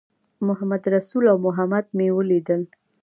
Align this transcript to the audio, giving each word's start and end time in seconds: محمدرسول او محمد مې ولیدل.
محمدرسول 0.47 1.23
او 1.31 1.37
محمد 1.45 1.85
مې 1.97 2.07
ولیدل. 2.17 2.61